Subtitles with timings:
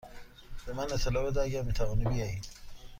[0.65, 2.41] به من اطلاع بده اگر می توانی بیایی.